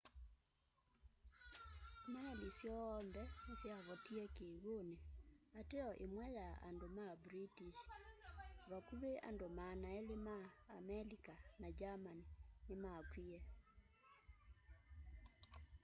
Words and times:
meli 2.11 2.49
syoonthe 2.59 3.23
nĩsyavotĩe 3.45 4.23
kĩw'ũnĩ 4.37 4.97
ateo 5.59 5.91
ĩmwe 6.05 6.25
ya 6.37 6.45
ya 6.53 6.57
andũ 6.69 6.87
ma 6.97 7.07
british 7.25 7.79
vakũvĩ 8.69 9.11
andũ 9.29 9.45
200 9.57 10.15
ma 10.27 10.37
amelika 10.77 11.35
na 11.61 11.67
german 11.79 12.19
nĩmakw'ĩe 12.67 13.39